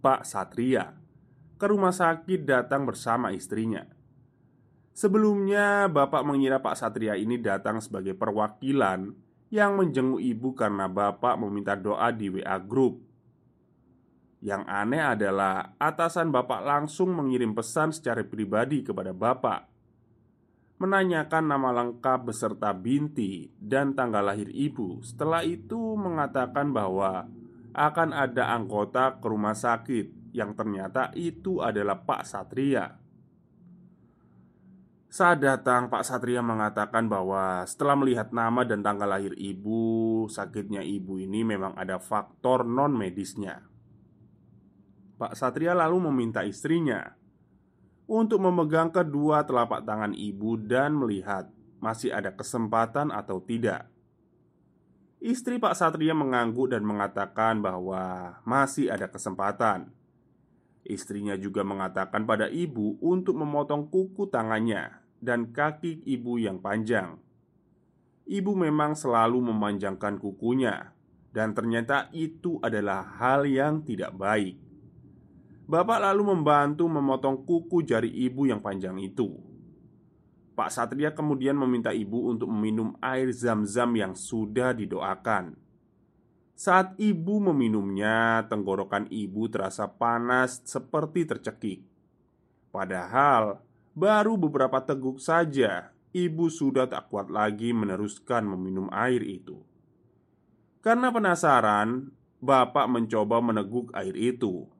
Pak 0.00 0.24
Satria, 0.24 0.96
ke 1.60 1.68
rumah 1.68 1.92
sakit 1.92 2.48
datang 2.48 2.88
bersama 2.88 3.28
istrinya. 3.36 3.84
Sebelumnya, 4.96 5.92
Bapak 5.92 6.24
mengira 6.24 6.64
Pak 6.64 6.80
Satria 6.80 7.12
ini 7.20 7.36
datang 7.36 7.84
sebagai 7.84 8.16
perwakilan 8.16 9.12
yang 9.52 9.76
menjenguk 9.76 10.24
ibu 10.24 10.56
karena 10.56 10.88
Bapak 10.88 11.36
meminta 11.36 11.76
doa 11.76 12.08
di 12.08 12.32
WA 12.32 12.56
Group. 12.56 13.04
Yang 14.40 14.64
aneh 14.64 15.04
adalah 15.12 15.76
atasan 15.76 16.32
Bapak 16.32 16.64
langsung 16.64 17.12
mengirim 17.12 17.52
pesan 17.52 17.92
secara 17.92 18.24
pribadi 18.24 18.80
kepada 18.80 19.12
Bapak 19.12 19.75
menanyakan 20.76 21.44
nama 21.48 21.72
lengkap 21.72 22.28
beserta 22.28 22.76
binti 22.76 23.48
dan 23.56 23.96
tanggal 23.96 24.20
lahir 24.20 24.52
ibu. 24.52 25.00
Setelah 25.00 25.40
itu, 25.40 25.96
mengatakan 25.96 26.68
bahwa 26.72 27.24
akan 27.72 28.12
ada 28.12 28.52
anggota 28.52 29.16
ke 29.20 29.26
rumah 29.28 29.56
sakit 29.56 30.36
yang 30.36 30.52
ternyata 30.52 31.12
itu 31.16 31.64
adalah 31.64 31.96
Pak 32.04 32.22
Satria. 32.28 32.92
Saat 35.08 35.40
datang, 35.40 35.88
Pak 35.88 36.04
Satria 36.04 36.44
mengatakan 36.44 37.08
bahwa 37.08 37.64
setelah 37.64 37.96
melihat 37.96 38.36
nama 38.36 38.68
dan 38.68 38.84
tanggal 38.84 39.08
lahir 39.08 39.32
ibu, 39.32 40.28
sakitnya 40.28 40.84
ibu 40.84 41.16
ini 41.16 41.40
memang 41.40 41.72
ada 41.72 41.96
faktor 41.96 42.68
non-medisnya. 42.68 43.64
Pak 45.16 45.32
Satria 45.32 45.72
lalu 45.72 46.12
meminta 46.12 46.44
istrinya 46.44 47.15
untuk 48.06 48.38
memegang 48.38 48.90
kedua 48.94 49.42
telapak 49.42 49.82
tangan 49.82 50.14
ibu 50.14 50.54
dan 50.54 50.94
melihat 50.94 51.50
masih 51.82 52.14
ada 52.14 52.30
kesempatan 52.34 53.10
atau 53.10 53.42
tidak. 53.42 53.90
Istri 55.18 55.58
Pak 55.58 55.74
Satria 55.74 56.14
mengangguk 56.14 56.70
dan 56.70 56.86
mengatakan 56.86 57.58
bahwa 57.58 58.36
masih 58.46 58.94
ada 58.94 59.10
kesempatan. 59.10 59.90
Istrinya 60.86 61.34
juga 61.34 61.66
mengatakan 61.66 62.22
pada 62.22 62.46
ibu 62.46 62.94
untuk 63.02 63.34
memotong 63.34 63.90
kuku 63.90 64.30
tangannya 64.30 65.02
dan 65.18 65.50
kaki 65.50 66.06
ibu 66.06 66.38
yang 66.38 66.62
panjang. 66.62 67.18
Ibu 68.26 68.54
memang 68.54 68.94
selalu 68.94 69.38
memanjangkan 69.50 70.18
kukunya, 70.18 70.94
dan 71.30 71.54
ternyata 71.54 72.10
itu 72.10 72.58
adalah 72.62 73.18
hal 73.18 73.46
yang 73.46 73.82
tidak 73.86 74.14
baik. 74.14 74.65
Bapak 75.66 75.98
lalu 75.98 76.30
membantu 76.30 76.86
memotong 76.86 77.42
kuku 77.42 77.82
jari 77.82 78.06
ibu 78.06 78.46
yang 78.46 78.62
panjang 78.62 79.02
itu. 79.02 79.34
Pak 80.54 80.70
Satria 80.70 81.10
kemudian 81.10 81.58
meminta 81.58 81.90
ibu 81.90 82.30
untuk 82.30 82.46
meminum 82.54 82.94
air 83.02 83.34
zam-zam 83.34 83.90
yang 83.98 84.14
sudah 84.14 84.70
didoakan. 84.70 85.58
Saat 86.54 86.94
ibu 87.02 87.42
meminumnya, 87.50 88.46
tenggorokan 88.46 89.10
ibu 89.10 89.50
terasa 89.50 89.90
panas 89.90 90.62
seperti 90.62 91.26
tercekik. 91.34 91.82
Padahal 92.70 93.58
baru 93.90 94.38
beberapa 94.38 94.78
teguk 94.86 95.18
saja, 95.18 95.90
ibu 96.14 96.46
sudah 96.46 96.86
tak 96.86 97.10
kuat 97.10 97.26
lagi 97.26 97.74
meneruskan 97.74 98.46
meminum 98.46 98.86
air 98.94 99.20
itu. 99.20 99.60
Karena 100.78 101.10
penasaran, 101.10 102.14
bapak 102.38 102.86
mencoba 102.86 103.42
meneguk 103.42 103.90
air 103.98 104.14
itu 104.14 104.75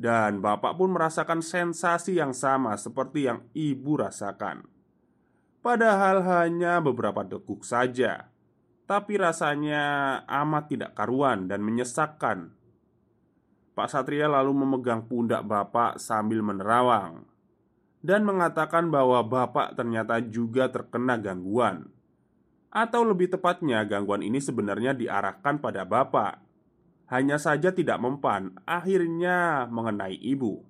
dan 0.00 0.40
bapak 0.40 0.80
pun 0.80 0.96
merasakan 0.96 1.44
sensasi 1.44 2.16
yang 2.16 2.32
sama 2.32 2.72
seperti 2.80 3.28
yang 3.28 3.44
ibu 3.52 4.00
rasakan. 4.00 4.64
Padahal 5.60 6.24
hanya 6.24 6.80
beberapa 6.80 7.20
detik 7.20 7.60
saja, 7.68 8.32
tapi 8.88 9.20
rasanya 9.20 10.16
amat 10.24 10.72
tidak 10.72 10.96
karuan 10.96 11.52
dan 11.52 11.60
menyesakkan. 11.60 12.56
Pak 13.76 13.92
Satria 13.92 14.24
lalu 14.24 14.56
memegang 14.64 15.04
pundak 15.04 15.44
bapak 15.44 16.00
sambil 16.00 16.40
menerawang 16.40 17.28
dan 18.00 18.24
mengatakan 18.24 18.88
bahwa 18.88 19.20
bapak 19.20 19.76
ternyata 19.76 20.24
juga 20.24 20.72
terkena 20.72 21.20
gangguan, 21.20 21.92
atau 22.72 23.04
lebih 23.04 23.28
tepatnya, 23.36 23.84
gangguan 23.84 24.24
ini 24.24 24.40
sebenarnya 24.40 24.96
diarahkan 24.96 25.60
pada 25.60 25.84
bapak 25.84 26.49
hanya 27.10 27.42
saja 27.42 27.74
tidak 27.74 27.98
mempan, 27.98 28.54
akhirnya 28.62 29.66
mengenai 29.66 30.14
ibu. 30.14 30.62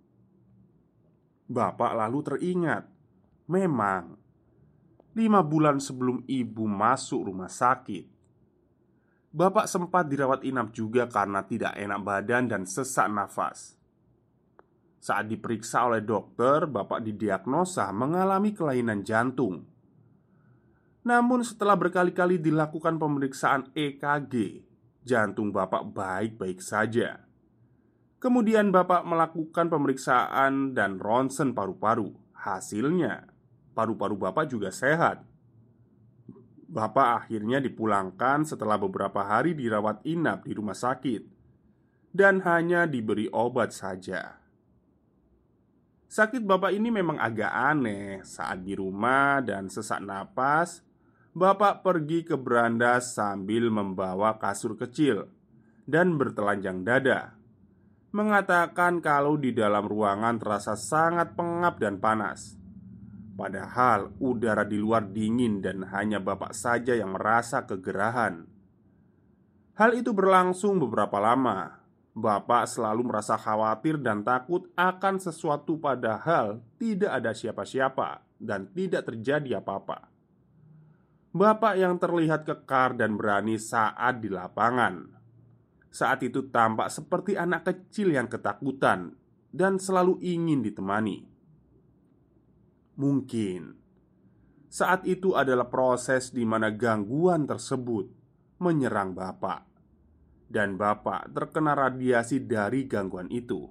Bapak 1.45 1.93
lalu 1.93 2.19
teringat, 2.25 2.89
memang 3.45 4.17
lima 5.13 5.45
bulan 5.45 5.77
sebelum 5.77 6.25
ibu 6.25 6.65
masuk 6.65 7.29
rumah 7.29 7.53
sakit, 7.53 8.09
bapak 9.37 9.69
sempat 9.69 10.09
dirawat 10.09 10.41
inap 10.49 10.73
juga 10.73 11.05
karena 11.13 11.45
tidak 11.45 11.77
enak 11.77 12.01
badan 12.01 12.49
dan 12.49 12.63
sesak 12.65 13.13
nafas. 13.13 13.77
Saat 15.01 15.29
diperiksa 15.29 15.93
oleh 15.93 16.01
dokter, 16.01 16.65
bapak 16.65 17.05
didiagnosa 17.05 17.89
mengalami 17.93 18.57
kelainan 18.57 19.05
jantung. 19.05 19.65
Namun, 21.01 21.41
setelah 21.41 21.77
berkali-kali 21.77 22.37
dilakukan 22.37 23.01
pemeriksaan 23.01 23.73
EKG, 23.73 24.65
jantung 25.05 25.51
bapak 25.51 25.89
baik-baik 25.93 26.61
saja. 26.61 27.25
Kemudian 28.21 28.69
bapak 28.69 29.09
melakukan 29.09 29.73
pemeriksaan 29.73 30.77
dan 30.77 31.01
ronsen 31.01 31.57
paru-paru. 31.57 32.13
Hasilnya, 32.37 33.29
paru-paru 33.73 34.17
bapak 34.17 34.53
juga 34.53 34.69
sehat. 34.69 35.25
Bapak 36.71 37.25
akhirnya 37.25 37.59
dipulangkan 37.59 38.45
setelah 38.47 38.77
beberapa 38.77 39.25
hari 39.25 39.57
dirawat 39.57 40.05
inap 40.07 40.47
di 40.47 40.53
rumah 40.55 40.77
sakit 40.77 41.27
dan 42.15 42.43
hanya 42.47 42.87
diberi 42.87 43.27
obat 43.33 43.75
saja. 43.75 44.39
Sakit 46.11 46.43
bapak 46.43 46.75
ini 46.75 46.91
memang 46.91 47.23
agak 47.23 47.51
aneh 47.51 48.21
saat 48.27 48.67
di 48.67 48.75
rumah 48.75 49.39
dan 49.41 49.71
sesak 49.71 50.03
napas 50.03 50.83
Bapak 51.31 51.87
pergi 51.87 52.27
ke 52.27 52.35
beranda 52.35 52.99
sambil 52.99 53.71
membawa 53.71 54.35
kasur 54.43 54.75
kecil 54.75 55.31
dan 55.87 56.19
bertelanjang 56.19 56.83
dada 56.83 57.39
Mengatakan 58.11 58.99
kalau 58.99 59.39
di 59.39 59.55
dalam 59.55 59.87
ruangan 59.87 60.35
terasa 60.43 60.75
sangat 60.75 61.39
pengap 61.39 61.79
dan 61.79 62.03
panas. 62.03 62.59
Padahal 63.39 64.11
udara 64.19 64.67
di 64.67 64.83
luar 64.83 65.07
dingin 65.07 65.63
dan 65.63 65.87
hanya 65.87 66.19
bapak 66.19 66.51
saja 66.51 66.99
yang 66.99 67.15
merasa 67.15 67.63
kegerahan. 67.63 68.51
Hal 69.79 69.95
itu 69.95 70.11
berlangsung 70.11 70.83
beberapa 70.83 71.23
lama. 71.23 71.79
Bapak 72.11 72.67
selalu 72.67 73.07
merasa 73.07 73.39
khawatir 73.39 74.03
dan 74.03 74.27
takut 74.27 74.67
akan 74.75 75.23
sesuatu 75.23 75.79
padahal 75.79 76.59
tidak 76.83 77.23
ada 77.23 77.31
siapa-siapa 77.31 78.27
dan 78.43 78.67
tidak 78.75 79.07
terjadi 79.07 79.63
apa-apa 79.63 80.10
Bapak 81.31 81.79
yang 81.79 81.95
terlihat 81.95 82.43
kekar 82.43 82.99
dan 82.99 83.15
berani 83.15 83.55
saat 83.55 84.19
di 84.19 84.27
lapangan. 84.27 85.15
Saat 85.87 86.27
itu 86.27 86.51
tampak 86.51 86.91
seperti 86.91 87.39
anak 87.39 87.67
kecil 87.67 88.15
yang 88.15 88.31
ketakutan 88.31 89.19
Dan 89.51 89.79
selalu 89.79 90.23
ingin 90.23 90.63
ditemani. 90.63 91.27
Mungkin 92.99 93.63
Saat 94.71 95.07
itu 95.07 95.35
adalah 95.35 95.67
proses 95.67 96.31
di 96.31 96.47
mana 96.47 96.71
gangguan 96.71 97.47
tersebut 97.47 98.07
Menyerang 98.63 99.19
Bapak 99.19 99.67
Dan 100.47 100.79
Bapak 100.79 101.31
terkena 101.35 101.75
radiasi 101.75 102.43
dari 102.43 102.87
gangguan 102.87 103.27
itu. 103.31 103.67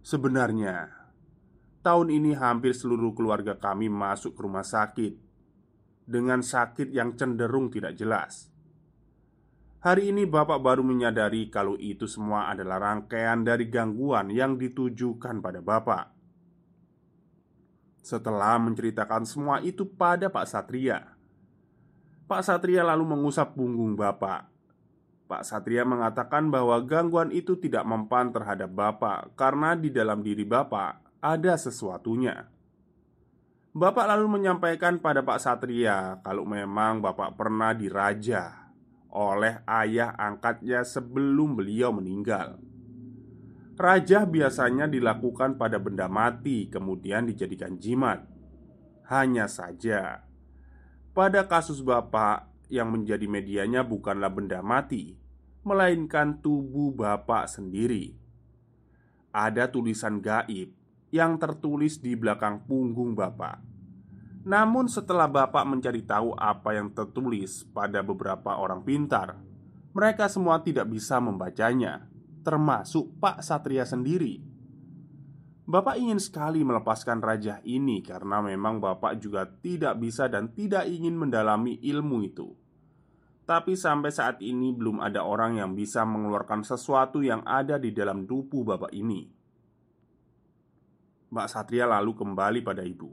Sebenarnya 0.00 0.88
Tahun 1.84 2.08
ini 2.08 2.32
hampir 2.32 2.72
seluruh 2.72 3.12
keluarga 3.12 3.56
kami 3.56 3.92
masuk 3.92 4.32
ke 4.32 4.40
rumah 4.40 4.64
sakit 4.64 5.23
dengan 6.04 6.44
sakit 6.44 6.92
yang 6.92 7.16
cenderung 7.16 7.72
tidak 7.72 7.96
jelas. 7.96 8.52
Hari 9.84 10.12
ini 10.12 10.24
bapak 10.24 10.64
baru 10.64 10.80
menyadari 10.80 11.52
kalau 11.52 11.76
itu 11.76 12.08
semua 12.08 12.48
adalah 12.48 12.80
rangkaian 12.80 13.44
dari 13.44 13.68
gangguan 13.68 14.32
yang 14.32 14.56
ditujukan 14.56 15.44
pada 15.44 15.60
bapak. 15.60 16.08
Setelah 18.00 18.56
menceritakan 18.60 19.28
semua 19.28 19.60
itu 19.60 19.84
pada 19.84 20.32
Pak 20.32 20.48
Satria, 20.48 21.14
Pak 22.24 22.40
Satria 22.40 22.80
lalu 22.80 23.04
mengusap 23.04 23.52
punggung 23.52 23.92
bapak. 23.92 24.48
Pak 25.28 25.44
Satria 25.44 25.84
mengatakan 25.84 26.48
bahwa 26.48 26.80
gangguan 26.80 27.28
itu 27.28 27.56
tidak 27.60 27.84
mempan 27.84 28.32
terhadap 28.32 28.72
bapak 28.72 29.36
karena 29.36 29.76
di 29.76 29.92
dalam 29.92 30.24
diri 30.24 30.48
bapak 30.48 31.20
ada 31.20 31.56
sesuatunya. 31.60 32.53
Bapak 33.74 34.06
lalu 34.06 34.38
menyampaikan 34.38 35.02
pada 35.02 35.26
Pak 35.26 35.42
Satria 35.42 36.22
kalau 36.22 36.46
memang 36.46 37.02
Bapak 37.02 37.34
pernah 37.34 37.74
diraja 37.74 38.70
oleh 39.10 39.66
ayah 39.66 40.14
angkatnya 40.14 40.86
sebelum 40.86 41.58
beliau 41.58 41.90
meninggal. 41.90 42.62
Raja 43.74 44.30
biasanya 44.30 44.86
dilakukan 44.86 45.58
pada 45.58 45.82
benda 45.82 46.06
mati, 46.06 46.70
kemudian 46.70 47.26
dijadikan 47.26 47.74
jimat. 47.74 48.22
Hanya 49.10 49.50
saja, 49.50 50.22
pada 51.10 51.50
kasus 51.50 51.82
Bapak 51.82 52.46
yang 52.70 52.94
menjadi 52.94 53.26
medianya 53.26 53.82
bukanlah 53.82 54.30
benda 54.30 54.62
mati, 54.62 55.18
melainkan 55.66 56.38
tubuh 56.38 56.94
Bapak 56.94 57.50
sendiri. 57.50 58.14
Ada 59.34 59.66
tulisan 59.66 60.22
gaib 60.22 60.83
yang 61.14 61.38
tertulis 61.38 62.02
di 62.02 62.18
belakang 62.18 62.66
punggung 62.66 63.14
Bapak. 63.14 63.62
Namun, 64.42 64.90
setelah 64.90 65.30
Bapak 65.30 65.62
mencari 65.62 66.02
tahu 66.02 66.34
apa 66.34 66.74
yang 66.74 66.90
tertulis 66.90 67.62
pada 67.70 68.02
beberapa 68.02 68.58
orang 68.58 68.82
pintar, 68.82 69.38
mereka 69.94 70.26
semua 70.26 70.58
tidak 70.58 70.90
bisa 70.90 71.22
membacanya, 71.22 72.10
termasuk 72.42 73.14
Pak 73.22 73.46
Satria 73.46 73.86
sendiri. 73.86 74.42
Bapak 75.64 75.96
ingin 75.96 76.18
sekali 76.18 76.66
melepaskan 76.66 77.22
raja 77.22 77.62
ini 77.62 78.02
karena 78.02 78.42
memang 78.42 78.82
Bapak 78.82 79.16
juga 79.22 79.46
tidak 79.46 80.02
bisa 80.02 80.26
dan 80.26 80.50
tidak 80.50 80.90
ingin 80.90 81.14
mendalami 81.14 81.78
ilmu 81.78 82.26
itu. 82.26 82.52
Tapi 83.46 83.78
sampai 83.78 84.10
saat 84.10 84.42
ini 84.42 84.74
belum 84.74 84.98
ada 84.98 85.22
orang 85.22 85.62
yang 85.62 85.72
bisa 85.78 86.02
mengeluarkan 86.02 86.66
sesuatu 86.66 87.22
yang 87.22 87.46
ada 87.46 87.78
di 87.78 87.94
dalam 87.94 88.26
tubuh 88.26 88.66
Bapak 88.66 88.92
ini. 88.92 89.33
Mbak 91.34 91.50
Satria 91.50 91.90
lalu 91.90 92.14
kembali 92.14 92.62
pada 92.62 92.86
ibu. 92.86 93.10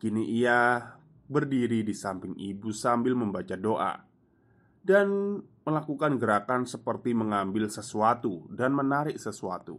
Kini 0.00 0.32
ia 0.32 0.80
berdiri 1.28 1.84
di 1.84 1.92
samping 1.92 2.32
ibu 2.40 2.72
sambil 2.72 3.12
membaca 3.12 3.52
doa 3.52 4.00
dan 4.80 5.36
melakukan 5.68 6.16
gerakan 6.16 6.64
seperti 6.64 7.12
mengambil 7.12 7.68
sesuatu 7.68 8.48
dan 8.48 8.72
menarik 8.72 9.20
sesuatu. 9.20 9.76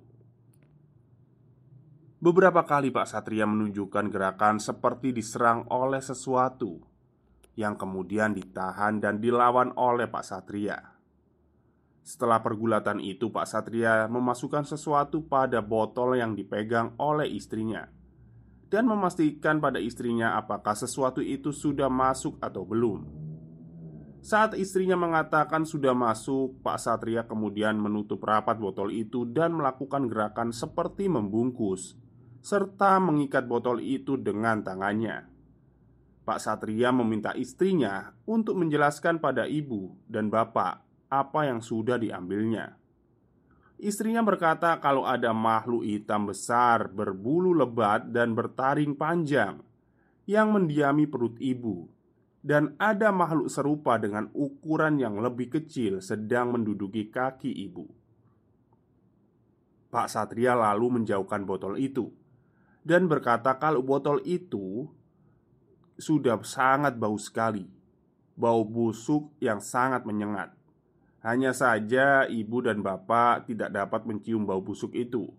Beberapa 2.21 2.61
kali 2.69 2.93
Pak 2.93 3.09
Satria 3.09 3.49
menunjukkan 3.49 4.13
gerakan 4.13 4.61
seperti 4.61 5.09
diserang 5.09 5.65
oleh 5.73 6.05
sesuatu 6.05 6.85
yang 7.57 7.73
kemudian 7.73 8.37
ditahan 8.37 9.01
dan 9.01 9.17
dilawan 9.17 9.73
oleh 9.73 10.05
Pak 10.05 10.21
Satria. 10.21 10.92
Setelah 12.03 12.43
pergulatan 12.43 12.99
itu, 12.99 13.31
Pak 13.31 13.47
Satria 13.47 14.11
memasukkan 14.11 14.67
sesuatu 14.67 15.23
pada 15.23 15.63
botol 15.63 16.19
yang 16.19 16.35
dipegang 16.35 16.91
oleh 16.99 17.31
istrinya 17.31 17.87
dan 18.73 18.89
memastikan 18.89 19.61
pada 19.61 19.77
istrinya 19.77 20.33
apakah 20.33 20.73
sesuatu 20.73 21.21
itu 21.21 21.53
sudah 21.53 21.93
masuk 21.93 22.41
atau 22.41 22.65
belum. 22.65 23.05
Saat 24.25 24.57
istrinya 24.57 24.97
mengatakan 24.97 25.61
sudah 25.61 25.93
masuk, 25.93 26.57
Pak 26.65 26.81
Satria 26.81 27.21
kemudian 27.29 27.77
menutup 27.77 28.25
rapat 28.25 28.57
botol 28.57 28.89
itu 28.89 29.29
dan 29.29 29.53
melakukan 29.53 30.09
gerakan 30.09 30.49
seperti 30.49 31.05
membungkus 31.05 31.93
serta 32.43 32.97
mengikat 32.97 33.45
botol 33.45 33.77
itu 33.77 34.17
dengan 34.17 34.65
tangannya. 34.65 35.29
Pak 36.23 36.39
Satria 36.41 36.89
meminta 36.89 37.35
istrinya 37.37 38.15
untuk 38.25 38.57
menjelaskan 38.57 39.21
pada 39.21 39.45
ibu 39.45 39.95
dan 40.09 40.33
bapak 40.33 40.82
apa 41.13 41.45
yang 41.45 41.61
sudah 41.61 42.01
diambilnya. 42.01 42.73
Istrinya 43.77 44.25
berkata 44.25 44.73
kalau 44.81 45.05
ada 45.05 45.29
makhluk 45.35 45.85
hitam 45.85 46.25
besar 46.25 46.89
berbulu 46.89 47.53
lebat 47.53 48.09
dan 48.09 48.33
bertaring 48.33 48.97
panjang 48.97 49.61
yang 50.25 50.55
mendiami 50.55 51.05
perut 51.05 51.35
ibu 51.37 51.85
dan 52.39 52.73
ada 52.79 53.11
makhluk 53.11 53.51
serupa 53.51 53.99
dengan 53.99 54.31
ukuran 54.31 54.97
yang 54.97 55.19
lebih 55.19 55.51
kecil 55.51 55.99
sedang 55.99 56.55
menduduki 56.55 57.11
kaki 57.11 57.51
ibu. 57.67 57.87
Pak 59.91 60.09
Satria 60.09 60.57
lalu 60.57 61.03
menjauhkan 61.03 61.43
botol 61.43 61.77
itu 61.77 62.09
dan 62.87 63.07
berkata 63.11 63.55
kalau 63.59 63.83
botol 63.83 64.23
itu 64.23 64.87
sudah 65.99 66.39
sangat 66.43 66.95
bau 66.99 67.15
sekali, 67.15 67.67
bau 68.35 68.63
busuk 68.63 69.31
yang 69.39 69.59
sangat 69.63 70.03
menyengat. 70.03 70.62
Hanya 71.23 71.55
saja 71.55 72.27
ibu 72.27 72.59
dan 72.59 72.83
bapak 72.83 73.47
tidak 73.47 73.71
dapat 73.71 74.03
mencium 74.03 74.43
bau 74.43 74.59
busuk 74.59 74.91
itu. 74.91 75.31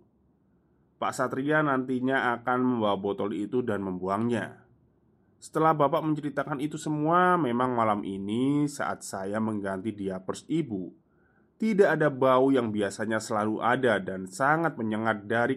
Pak 0.97 1.13
Satria 1.13 1.61
nantinya 1.61 2.33
akan 2.41 2.59
membawa 2.65 2.97
botol 2.97 3.37
itu 3.37 3.61
dan 3.61 3.85
membuangnya. 3.85 4.65
Setelah 5.37 5.77
bapak 5.77 6.01
menceritakan 6.01 6.65
itu 6.65 6.81
semua, 6.81 7.37
memang 7.37 7.77
malam 7.77 8.01
ini 8.01 8.65
saat 8.65 9.05
saya 9.05 9.37
mengganti 9.45 9.93
diapers 9.93 10.49
ibu, 10.49 10.89
tidak 11.55 12.01
ada 12.01 12.09
bau 12.11 12.51
yang 12.51 12.75
biasanya 12.75 13.23
selalu 13.23 13.63
ada 13.63 14.01
dan 14.03 14.27
sangat 14.27 14.75
menyengat 14.75 15.23
dari 15.31 15.55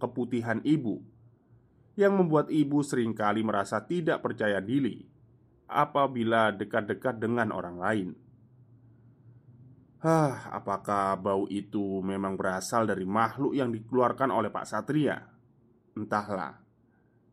keputihan 0.00 0.64
ibu 0.64 1.04
Yang 2.00 2.12
membuat 2.16 2.46
ibu 2.48 2.80
sering 2.80 3.12
kali 3.12 3.44
merasa 3.44 3.84
tidak 3.84 4.24
percaya 4.24 4.64
diri 4.64 5.04
Apabila 5.68 6.48
dekat-dekat 6.48 7.20
dengan 7.20 7.52
orang 7.52 7.76
lain 7.76 8.08
Hah, 9.98 10.54
apakah 10.54 11.18
bau 11.18 11.50
itu 11.50 11.98
memang 12.06 12.38
berasal 12.38 12.86
dari 12.86 13.02
makhluk 13.02 13.50
yang 13.54 13.74
dikeluarkan 13.74 14.30
oleh 14.30 14.46
Pak 14.46 14.66
Satria? 14.66 15.18
Entahlah 15.98 16.54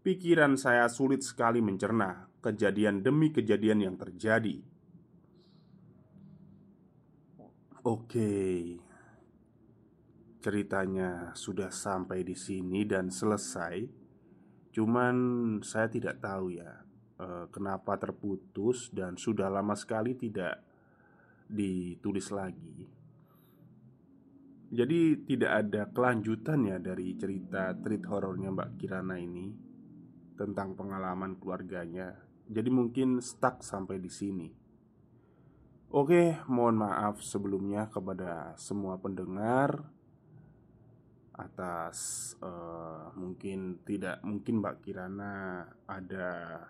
Pikiran 0.01 0.58
saya 0.58 0.89
sulit 0.89 1.21
sekali 1.21 1.62
mencerna 1.62 2.25
kejadian 2.41 3.06
demi 3.06 3.30
kejadian 3.30 3.86
yang 3.86 3.95
terjadi 3.97 4.65
Oke. 7.86 8.34
Ceritanya 10.41 11.38
sudah 11.38 11.69
sampai 11.69 12.25
di 12.25 12.34
sini 12.34 12.82
dan 12.82 13.13
selesai. 13.13 13.86
Cuman 14.73 15.15
saya 15.62 15.86
tidak 15.86 16.17
tahu 16.17 16.58
ya 16.58 16.82
eh, 17.21 17.45
kenapa 17.54 18.01
terputus 18.01 18.89
dan 18.89 19.21
sudah 19.21 19.54
lama 19.54 19.78
sekali 19.78 20.17
tidak 20.17 20.64
ditulis 21.46 22.28
lagi. 22.34 22.86
Jadi 24.76 25.24
tidak 25.24 25.52
ada 25.66 25.82
kelanjutan 25.94 26.68
ya 26.68 26.78
dari 26.82 27.16
cerita 27.16 27.72
treat 27.78 28.04
horornya 28.10 28.52
Mbak 28.52 28.70
Kirana 28.82 29.16
ini 29.16 29.54
tentang 30.36 30.76
pengalaman 30.76 31.38
keluarganya. 31.40 32.12
Jadi 32.46 32.70
mungkin 32.70 33.24
stuck 33.24 33.64
sampai 33.64 33.98
di 34.02 34.12
sini. 34.12 34.50
Oke, 35.96 36.44
mohon 36.52 36.82
maaf 36.82 37.24
sebelumnya 37.24 37.88
kepada 37.88 38.58
semua 38.60 39.00
pendengar 39.00 39.96
atas 41.36 42.32
uh, 42.40 43.12
mungkin 43.16 43.84
tidak 43.84 44.24
mungkin 44.24 44.64
Mbak 44.64 44.78
Kirana 44.84 45.64
ada 45.84 46.64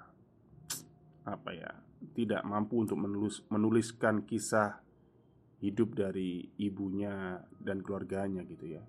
apa 1.26 1.50
ya 1.54 1.85
tidak 2.14 2.46
mampu 2.48 2.84
untuk 2.84 3.00
menulis 3.00 3.44
menuliskan 3.50 4.24
kisah 4.24 4.80
hidup 5.64 5.98
dari 5.98 6.52
ibunya 6.60 7.42
dan 7.58 7.82
keluarganya 7.82 8.46
gitu 8.46 8.78
ya. 8.78 8.84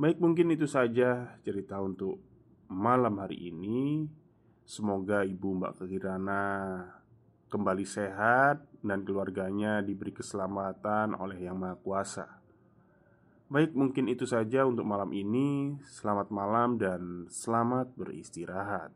Baik 0.00 0.16
mungkin 0.20 0.52
itu 0.52 0.64
saja 0.64 1.36
cerita 1.44 1.80
untuk 1.80 2.20
malam 2.68 3.20
hari 3.20 3.50
ini. 3.52 4.08
Semoga 4.64 5.26
ibu 5.26 5.58
Mbak 5.58 5.82
Kirana 5.82 6.46
kembali 7.50 7.82
sehat 7.82 8.62
dan 8.80 9.02
keluarganya 9.02 9.82
diberi 9.82 10.14
keselamatan 10.14 11.18
oleh 11.18 11.42
Yang 11.42 11.58
Maha 11.58 11.76
Kuasa. 11.82 12.26
Baik, 13.50 13.74
mungkin 13.74 14.06
itu 14.06 14.30
saja 14.30 14.62
untuk 14.62 14.86
malam 14.86 15.10
ini. 15.10 15.74
Selamat 15.82 16.30
malam 16.30 16.78
dan 16.78 17.26
selamat 17.26 17.90
beristirahat. 17.98 18.94